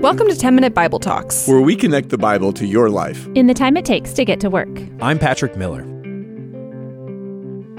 [0.00, 3.46] Welcome to 10 Minute Bible Talks, where we connect the Bible to your life in
[3.46, 4.68] the time it takes to get to work.
[5.02, 5.82] I'm Patrick Miller.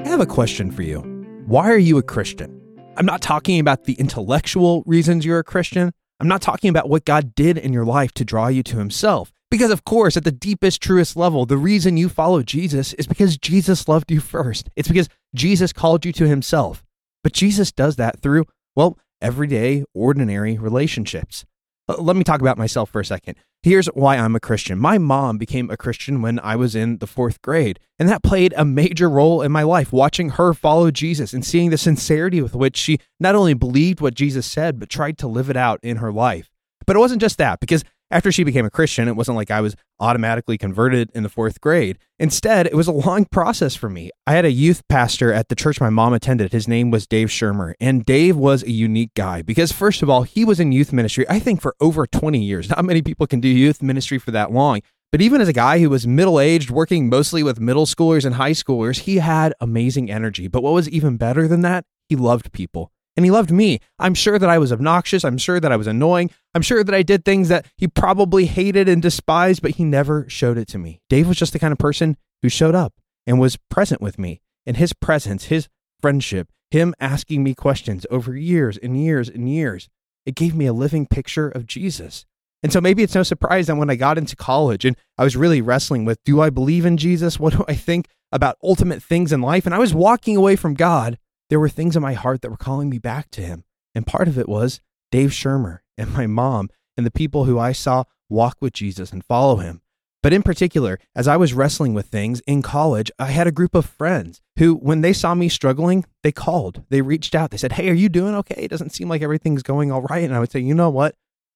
[0.06, 1.00] I have a question for you.
[1.48, 2.62] Why are you a Christian?
[2.98, 5.92] I'm not talking about the intellectual reasons you're a Christian.
[6.20, 9.32] I'm not talking about what God did in your life to draw you to Himself.
[9.52, 13.38] Because, of course, at the deepest, truest level, the reason you follow Jesus is because
[13.38, 14.70] Jesus loved you first.
[14.76, 16.84] It's because Jesus called you to Himself.
[17.24, 18.46] But Jesus does that through,
[18.76, 21.46] well, everyday, ordinary relationships.
[21.88, 23.36] Uh, let me talk about myself for a second.
[23.64, 24.78] Here's why I'm a Christian.
[24.78, 28.54] My mom became a Christian when I was in the fourth grade, and that played
[28.56, 32.56] a major role in my life, watching her follow Jesus and seeing the sincerity with
[32.56, 35.98] which she not only believed what Jesus said, but tried to live it out in
[35.98, 36.52] her life.
[36.86, 39.62] But it wasn't just that, because after she became a Christian, it wasn't like I
[39.62, 41.98] was automatically converted in the fourth grade.
[42.18, 44.10] Instead, it was a long process for me.
[44.26, 46.52] I had a youth pastor at the church my mom attended.
[46.52, 47.74] His name was Dave Shermer.
[47.80, 51.26] And Dave was a unique guy because, first of all, he was in youth ministry,
[51.30, 52.70] I think, for over 20 years.
[52.70, 54.82] Not many people can do youth ministry for that long.
[55.12, 58.36] But even as a guy who was middle aged, working mostly with middle schoolers and
[58.36, 60.48] high schoolers, he had amazing energy.
[60.48, 63.80] But what was even better than that, he loved people and he loved me.
[63.98, 65.26] I'm sure that I was obnoxious.
[65.26, 66.32] I'm sure that I was annoying.
[66.54, 70.28] I'm sure that I did things that he probably hated and despised, but he never
[70.30, 71.02] showed it to me.
[71.10, 72.94] Dave was just the kind of person who showed up
[73.28, 74.42] and was present with me.
[74.66, 75.68] And his presence, his
[76.00, 79.90] friendship, him asking me questions over years and years and years,
[80.26, 82.26] it gave me a living picture of Jesus.
[82.62, 85.36] And so maybe it's no surprise that when I got into college and I was
[85.36, 87.40] really wrestling with do I believe in Jesus?
[87.40, 89.66] What do I think about ultimate things in life?
[89.66, 91.18] And I was walking away from God
[91.50, 93.64] there were things in my heart that were calling me back to him.
[93.96, 94.80] And part of it was
[95.12, 99.24] Dave Shermer and my mom and the people who I saw walk with Jesus and
[99.24, 99.82] follow him.
[100.22, 103.74] But in particular, as I was wrestling with things in college, I had a group
[103.74, 107.74] of friends who, when they saw me struggling, they called, they reached out, they said,
[107.74, 108.64] Hey, are you doing okay?
[108.64, 110.26] It doesn't seem like everything's going all right.
[110.26, 111.16] And I would say, You know what?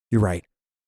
[0.09, 0.45] You're right.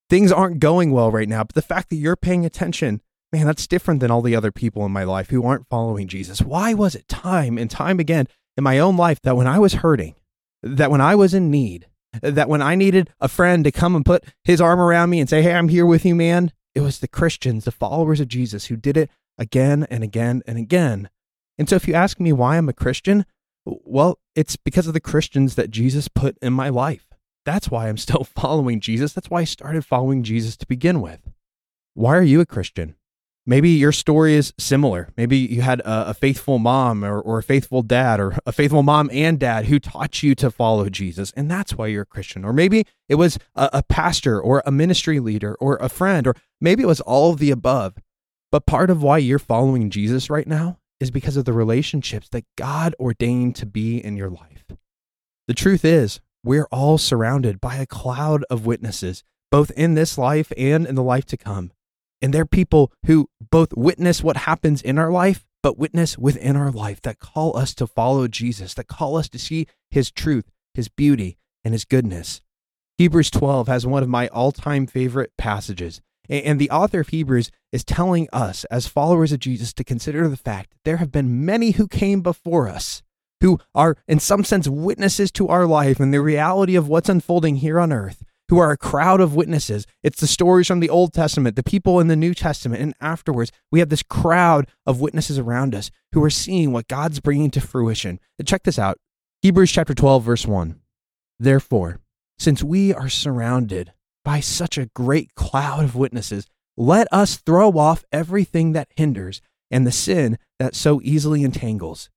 [0.10, 1.44] Things aren't going well right now.
[1.44, 3.02] But the fact that you're paying attention,
[3.34, 6.42] man, that's different than all the other people in my life who aren't following Jesus.
[6.42, 8.28] Why was it time and time again
[8.58, 10.16] in my own life that when I was hurting,
[10.64, 11.88] that when I was in need,
[12.22, 15.30] that when I needed a friend to come and put his arm around me and
[15.30, 18.66] say, Hey, I'm here with you, man, it was the Christians, the followers of Jesus,
[18.66, 21.10] who did it again and again and again.
[21.58, 23.26] And so if you ask me why I'm a Christian,
[23.66, 27.08] well, it's because of the Christians that Jesus put in my life.
[27.46, 29.14] That's why I'm still following Jesus.
[29.14, 31.32] That's why I started following Jesus to begin with.
[31.94, 32.96] Why are you a Christian?
[33.48, 35.10] Maybe your story is similar.
[35.16, 38.82] Maybe you had a, a, faithful mom or, or a faithful dad or a faithful
[38.82, 42.44] mom and dad who taught you to follow Jesus, and that's why you're a Christian.
[42.44, 46.36] Or maybe it was a, a pastor or a ministry leader or a friend, or
[46.60, 47.98] maybe it was all of the above.
[48.52, 52.46] But part of why you're following Jesus right now is because of the relationships that
[52.58, 54.66] God ordained to be in your life.
[55.48, 60.52] The truth is, we're all surrounded by a cloud of witnesses, both in this life
[60.58, 61.72] and in the life to come.
[62.22, 66.72] And they're people who both witness what happens in our life, but witness within our
[66.72, 70.88] life that call us to follow Jesus, that call us to see his truth, his
[70.90, 72.42] beauty, and his goodness.
[72.98, 76.02] Hebrews 12 has one of my all time favorite passages.
[76.28, 80.38] And the author of Hebrews is telling us, as followers of Jesus, to consider the
[80.38, 83.04] fact that there have been many who came before us,
[83.42, 87.58] who are, in some sense, witnesses to our life and the reality of what's unfolding
[87.58, 89.86] here on earth who are a crowd of witnesses.
[90.04, 93.52] It's the stories from the Old Testament, the people in the New Testament, and afterwards,
[93.72, 97.62] we have this crowd of witnesses around us who are seeing what God's bringing to
[97.62, 98.20] fruition.
[98.46, 98.98] Check this out
[99.42, 100.80] Hebrews chapter 12, verse 1.
[101.40, 102.00] Therefore,
[102.38, 108.04] since we are surrounded by such a great cloud of witnesses, let us throw off
[108.12, 109.42] everything that hinders
[109.72, 112.10] and the sin that so easily entangles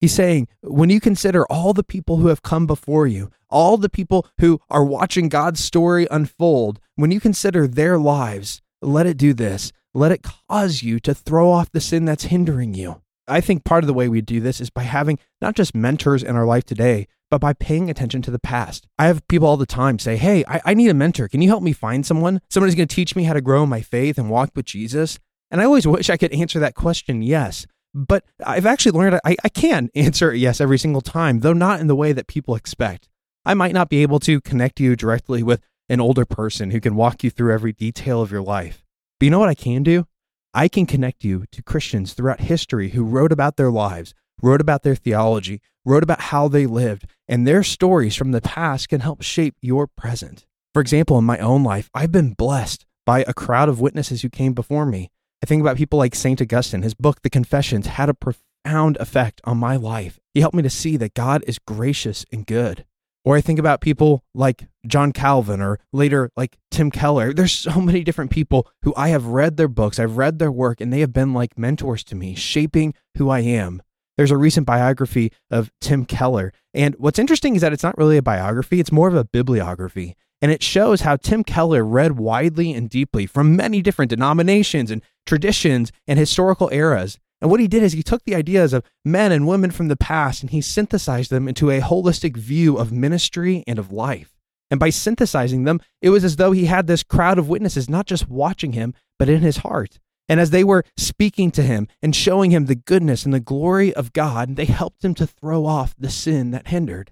[0.00, 3.90] He's saying, when you consider all the people who have come before you, all the
[3.90, 9.34] people who are watching God's story unfold, when you consider their lives, let it do
[9.34, 9.72] this.
[9.92, 13.02] Let it cause you to throw off the sin that's hindering you.
[13.28, 16.22] I think part of the way we do this is by having not just mentors
[16.22, 18.86] in our life today, but by paying attention to the past.
[18.98, 21.28] I have people all the time say, Hey, I, I need a mentor.
[21.28, 22.40] Can you help me find someone?
[22.48, 25.18] Someone who's going to teach me how to grow my faith and walk with Jesus?
[25.50, 27.66] And I always wish I could answer that question yes.
[27.94, 31.86] But I've actually learned I, I can answer yes every single time, though not in
[31.86, 33.08] the way that people expect.
[33.44, 36.94] I might not be able to connect you directly with an older person who can
[36.94, 38.84] walk you through every detail of your life.
[39.18, 40.06] But you know what I can do?
[40.54, 44.82] I can connect you to Christians throughout history who wrote about their lives, wrote about
[44.82, 49.22] their theology, wrote about how they lived, and their stories from the past can help
[49.22, 50.46] shape your present.
[50.72, 54.28] For example, in my own life, I've been blessed by a crowd of witnesses who
[54.28, 55.10] came before me
[55.42, 56.40] I think about people like St.
[56.40, 56.82] Augustine.
[56.82, 60.18] His book, The Confessions, had a profound effect on my life.
[60.34, 62.84] He helped me to see that God is gracious and good.
[63.24, 67.32] Or I think about people like John Calvin or later like Tim Keller.
[67.32, 70.80] There's so many different people who I have read their books, I've read their work,
[70.80, 73.82] and they have been like mentors to me, shaping who I am.
[74.16, 76.52] There's a recent biography of Tim Keller.
[76.74, 80.16] And what's interesting is that it's not really a biography, it's more of a bibliography.
[80.42, 85.02] And it shows how Tim Keller read widely and deeply from many different denominations and
[85.26, 87.18] traditions and historical eras.
[87.40, 89.96] And what he did is he took the ideas of men and women from the
[89.96, 94.36] past and he synthesized them into a holistic view of ministry and of life.
[94.70, 98.06] And by synthesizing them, it was as though he had this crowd of witnesses not
[98.06, 99.98] just watching him, but in his heart.
[100.28, 103.92] And as they were speaking to him and showing him the goodness and the glory
[103.92, 107.10] of God, they helped him to throw off the sin that hindered.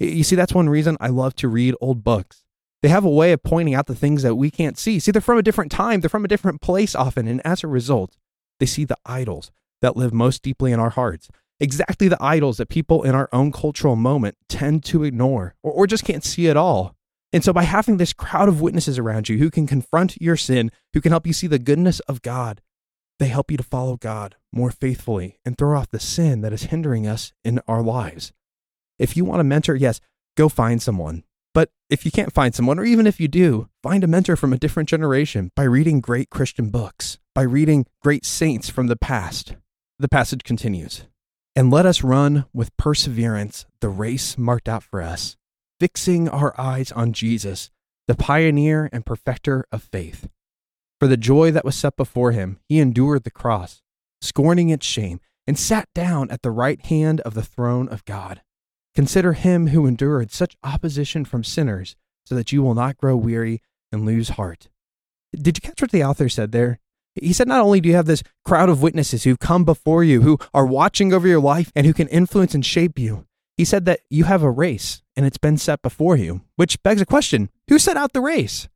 [0.00, 2.45] You see, that's one reason I love to read old books.
[2.86, 5.00] They have a way of pointing out the things that we can't see.
[5.00, 7.26] See, they're from a different time, they're from a different place often.
[7.26, 8.16] And as a result,
[8.60, 9.50] they see the idols
[9.80, 11.28] that live most deeply in our hearts.
[11.58, 15.88] Exactly the idols that people in our own cultural moment tend to ignore or, or
[15.88, 16.94] just can't see at all.
[17.32, 20.70] And so, by having this crowd of witnesses around you who can confront your sin,
[20.94, 22.60] who can help you see the goodness of God,
[23.18, 26.62] they help you to follow God more faithfully and throw off the sin that is
[26.62, 28.32] hindering us in our lives.
[28.96, 30.00] If you want a mentor, yes,
[30.36, 31.24] go find someone.
[31.56, 34.52] But if you can't find someone, or even if you do, find a mentor from
[34.52, 39.56] a different generation by reading great Christian books, by reading great saints from the past.
[39.98, 41.04] The passage continues
[41.54, 45.38] And let us run with perseverance the race marked out for us,
[45.80, 47.70] fixing our eyes on Jesus,
[48.06, 50.28] the pioneer and perfecter of faith.
[51.00, 53.80] For the joy that was set before him, he endured the cross,
[54.20, 58.42] scorning its shame, and sat down at the right hand of the throne of God.
[58.96, 63.60] Consider him who endured such opposition from sinners, so that you will not grow weary
[63.92, 64.68] and lose heart.
[65.34, 66.78] Did you catch what the author said there?
[67.14, 70.22] He said, not only do you have this crowd of witnesses who've come before you,
[70.22, 73.26] who are watching over your life and who can influence and shape you,
[73.58, 77.02] he said that you have a race and it's been set before you, which begs
[77.02, 78.66] a question who set out the race?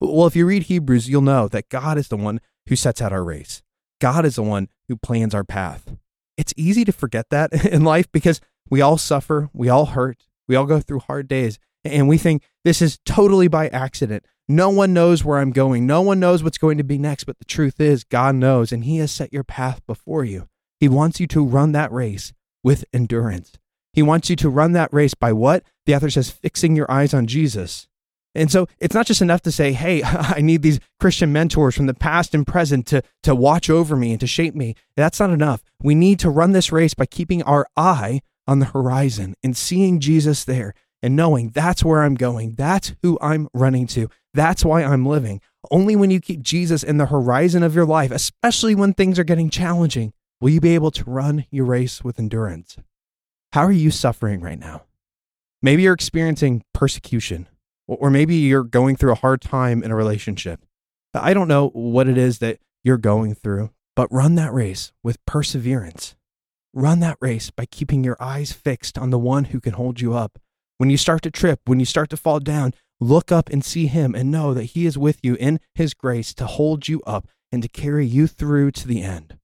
[0.00, 3.12] Well, if you read Hebrews, you'll know that God is the one who sets out
[3.12, 3.62] our race.
[4.00, 5.96] God is the one who plans our path.
[6.36, 8.40] It's easy to forget that in life because
[8.74, 12.42] we all suffer, we all hurt, we all go through hard days, and we think
[12.64, 14.26] this is totally by accident.
[14.48, 15.86] No one knows where I'm going.
[15.86, 17.22] No one knows what's going to be next.
[17.22, 20.48] But the truth is, God knows, and He has set your path before you.
[20.80, 22.32] He wants you to run that race
[22.64, 23.52] with endurance.
[23.92, 25.62] He wants you to run that race by what?
[25.86, 27.86] The author says, fixing your eyes on Jesus.
[28.34, 31.86] And so it's not just enough to say, hey, I need these Christian mentors from
[31.86, 34.74] the past and present to, to watch over me and to shape me.
[34.96, 35.62] That's not enough.
[35.80, 40.00] We need to run this race by keeping our eye on the horizon and seeing
[40.00, 42.54] Jesus there and knowing that's where I'm going.
[42.54, 44.08] That's who I'm running to.
[44.32, 45.40] That's why I'm living.
[45.70, 49.24] Only when you keep Jesus in the horizon of your life, especially when things are
[49.24, 52.76] getting challenging, will you be able to run your race with endurance.
[53.52, 54.82] How are you suffering right now?
[55.62, 57.48] Maybe you're experiencing persecution,
[57.86, 60.60] or maybe you're going through a hard time in a relationship.
[61.14, 65.24] I don't know what it is that you're going through, but run that race with
[65.24, 66.16] perseverance.
[66.76, 70.14] Run that race by keeping your eyes fixed on the one who can hold you
[70.14, 70.40] up.
[70.76, 73.86] When you start to trip, when you start to fall down, look up and see
[73.86, 77.28] him and know that he is with you in his grace to hold you up
[77.52, 79.38] and to carry you through to the end.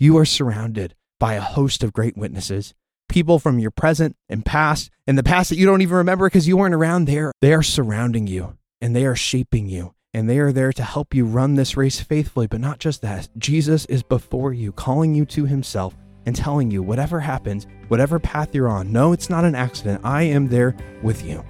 [0.00, 2.72] You are surrounded by a host of great witnesses,
[3.10, 6.48] people from your present and past, and the past that you don't even remember because
[6.48, 7.30] you weren't around there.
[7.42, 11.12] They are surrounding you and they are shaping you and they are there to help
[11.12, 12.46] you run this race faithfully.
[12.46, 15.94] But not just that, Jesus is before you, calling you to himself
[16.26, 20.00] and telling you whatever happens, whatever path you're on, no, it's not an accident.
[20.04, 21.44] I am there with you.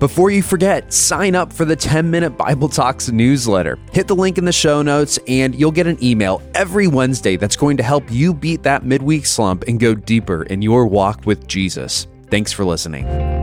[0.00, 3.78] Before you forget, sign up for the 10 Minute Bible Talks newsletter.
[3.92, 7.56] Hit the link in the show notes, and you'll get an email every Wednesday that's
[7.56, 11.46] going to help you beat that midweek slump and go deeper in your walk with
[11.46, 12.06] Jesus.
[12.30, 13.39] Thanks for listening.